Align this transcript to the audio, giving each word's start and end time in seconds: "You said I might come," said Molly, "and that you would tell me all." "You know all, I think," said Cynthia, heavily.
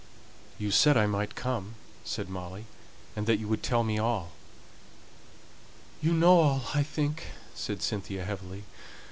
"You 0.57 0.71
said 0.71 0.97
I 0.97 1.05
might 1.05 1.35
come," 1.35 1.75
said 2.03 2.27
Molly, 2.27 2.65
"and 3.15 3.27
that 3.27 3.37
you 3.37 3.47
would 3.47 3.61
tell 3.61 3.83
me 3.83 3.99
all." 3.99 4.31
"You 6.01 6.11
know 6.11 6.39
all, 6.39 6.63
I 6.73 6.81
think," 6.81 7.25
said 7.53 7.83
Cynthia, 7.83 8.25
heavily. 8.25 8.63